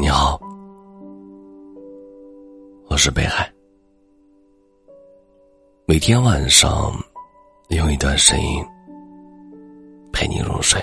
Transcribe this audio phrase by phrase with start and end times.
[0.00, 0.40] 你好，
[2.88, 3.52] 我是北海。
[5.84, 6.90] 每天晚上
[7.68, 8.64] 用一段声音
[10.10, 10.82] 陪你入睡。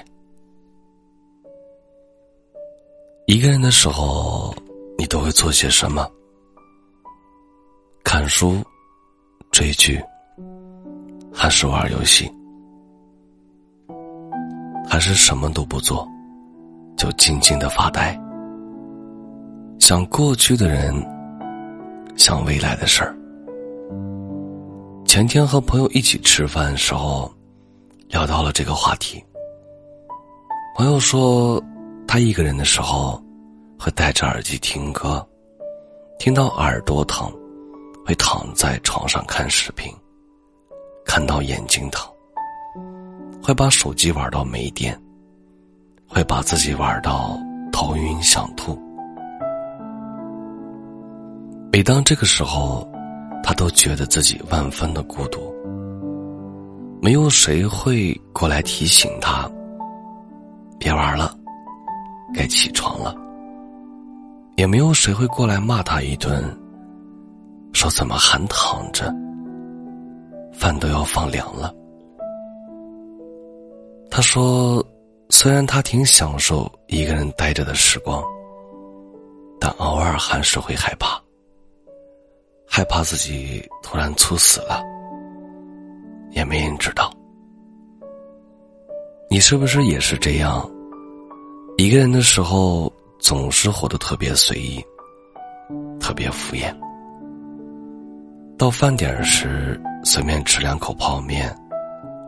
[3.26, 4.54] 一个人的时候，
[5.00, 6.08] 你都会做些什么？
[8.04, 8.62] 看书、
[9.50, 10.00] 追剧，
[11.34, 12.32] 还是玩游戏？
[14.88, 16.08] 还是什么都不做，
[16.96, 18.16] 就静静的发呆？
[19.80, 20.94] 想过去的人，
[22.18, 23.16] 想未来的事儿。
[25.06, 27.32] 前天和朋友一起吃饭的时候，
[28.10, 29.24] 聊到了这个话题。
[30.76, 31.62] 朋友说，
[32.08, 33.22] 他一个人的时候，
[33.80, 35.26] 会戴着耳机听歌，
[36.20, 37.32] 听到耳朵疼，
[38.06, 39.94] 会躺在床上看视频，
[41.06, 42.12] 看到眼睛疼，
[43.42, 45.00] 会把手机玩到没电，
[46.10, 47.40] 会把自己玩到
[47.72, 48.78] 头晕想吐。
[51.72, 52.88] 每当这个时候，
[53.44, 55.54] 他都觉得自己万分的孤独。
[57.02, 59.48] 没有谁会过来提醒他
[60.80, 61.36] ：“别玩了，
[62.34, 63.16] 该起床了。”
[64.58, 66.44] 也没有谁会过来骂他一顿，
[67.74, 69.14] 说：“怎么还躺着？
[70.52, 71.72] 饭都要放凉了。”
[74.10, 74.84] 他说
[75.30, 78.24] ：“虽然他挺享受一个人待着的时光，
[79.60, 81.22] 但偶尔还是会害怕。”
[82.78, 84.84] 害怕自己突然猝死了，
[86.30, 87.12] 也没人知道。
[89.32, 90.64] 你是不是也是这样？
[91.80, 94.80] 一个人的时候总是活得特别随意，
[96.00, 96.72] 特别敷衍。
[98.60, 101.52] 到饭点时随便吃两口泡面，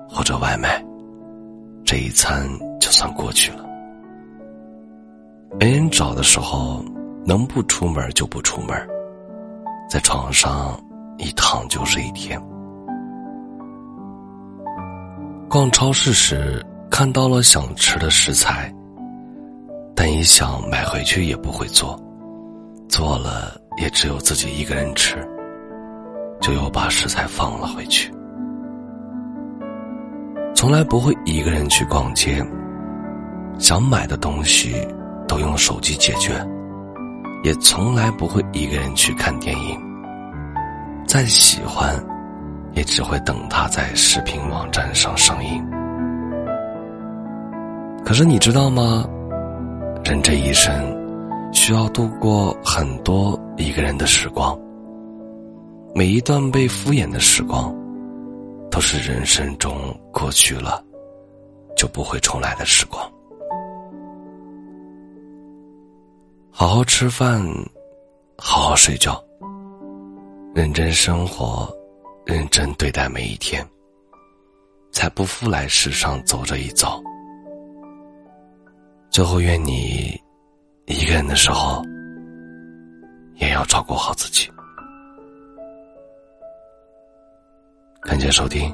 [0.10, 0.84] 或者外卖，
[1.86, 2.50] 这一餐
[2.82, 3.64] 就算过去了。
[5.60, 6.84] 没人找的时候，
[7.24, 8.76] 能不出门就不出门。
[9.90, 10.80] 在床上
[11.18, 12.40] 一躺就是一天。
[15.50, 18.72] 逛超市时看到了想吃的食材，
[19.96, 22.00] 但一想买回去也不会做，
[22.88, 25.16] 做了也只有自己一个人吃，
[26.40, 28.14] 就又把食材放了回去。
[30.54, 32.46] 从来不会一个人去逛街，
[33.58, 34.88] 想买的东西
[35.28, 36.34] 都用手机解决。
[37.44, 39.80] 也从来不会一个人去看电影。
[41.08, 41.96] 再喜欢，
[42.74, 45.66] 也只会等他在视频网站上上映。
[48.06, 49.06] 可是你知道吗？
[50.04, 50.72] 人这一生，
[51.52, 54.58] 需要度过很多一个人的时光。
[55.94, 57.76] 每一段被敷衍的时光，
[58.72, 59.76] 都是人生中
[60.12, 60.84] 过去了，
[61.76, 63.04] 就不会重来的时光。
[66.60, 67.42] 好好吃饭，
[68.38, 69.24] 好好睡觉，
[70.54, 71.74] 认真生活，
[72.26, 73.66] 认真对待每一天，
[74.92, 77.02] 才不负来世上走这一遭。
[79.10, 80.22] 最后，愿你
[80.86, 81.82] 一个人的时候，
[83.36, 84.52] 也要照顾好自己。
[88.02, 88.70] 感谢收听，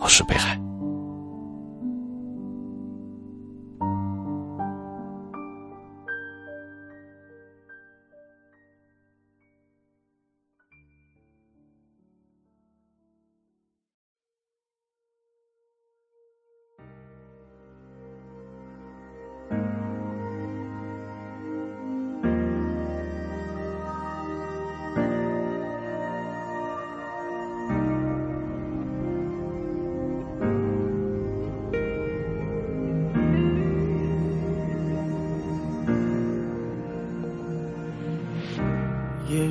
[0.00, 0.58] 我是北海。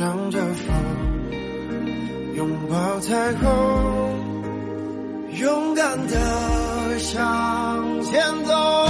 [0.00, 0.74] 向着风，
[2.34, 3.50] 拥抱彩虹，
[5.38, 8.89] 勇敢的向前走。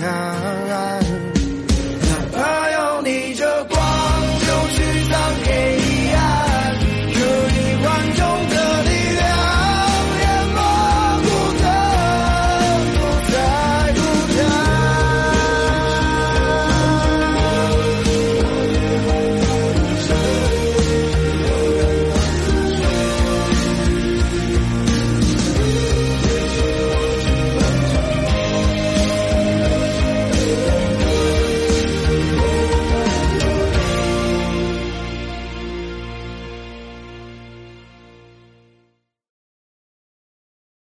[0.00, 1.09] time.